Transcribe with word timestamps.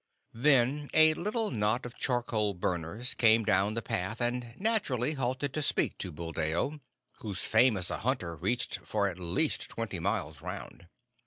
Then 0.33 0.89
a 0.95 1.13
little 1.13 1.51
knot 1.51 1.85
of 1.85 1.95
charcoal 1.95 2.55
burners 2.55 3.13
came 3.13 3.43
down 3.43 3.75
the 3.75 3.83
path, 3.83 4.19
and 4.19 4.59
naturally 4.59 5.13
halted 5.13 5.53
to 5.53 5.61
speak 5.61 5.99
to 5.99 6.11
Buldeo, 6.11 6.79
whose 7.19 7.45
fame 7.45 7.77
as 7.77 7.91
a 7.91 7.99
hunter 7.99 8.35
reached 8.35 8.79
for 8.79 9.07
at 9.07 9.19
least 9.19 9.69
twenty 9.69 9.99
miles 9.99 10.41
round. 10.41 10.87